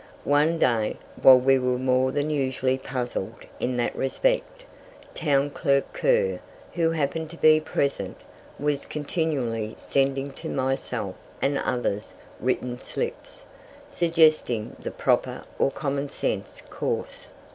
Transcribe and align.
One 0.25 0.57
day, 0.57 0.97
while 1.21 1.37
we 1.39 1.59
were 1.59 1.77
more 1.77 2.11
than 2.11 2.31
usually 2.31 2.79
puzzled 2.79 3.45
in 3.59 3.77
that 3.77 3.95
respect, 3.95 4.65
Town 5.13 5.51
Clerk 5.51 5.93
Kerr, 5.93 6.39
who 6.73 6.89
happened 6.89 7.29
to 7.29 7.37
be 7.37 7.59
present, 7.59 8.17
was 8.57 8.85
continually 8.87 9.75
sending 9.77 10.31
to 10.31 10.49
myself 10.49 11.17
and 11.39 11.59
others 11.59 12.15
written 12.39 12.79
slips, 12.79 13.43
suggesting 13.91 14.75
the 14.79 14.89
proper 14.89 15.43
or 15.59 15.69
common 15.69 16.09
sense 16.09 16.63
course. 16.67 17.33